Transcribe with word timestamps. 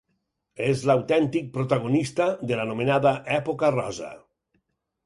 És 0.67 0.79
l'autèntic 0.91 1.51
protagonista 1.57 2.27
de 2.53 2.59
l'anomenada 2.61 3.13
època 3.39 3.73
rosa. 3.79 4.13